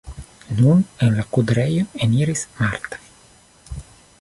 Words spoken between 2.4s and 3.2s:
Marta.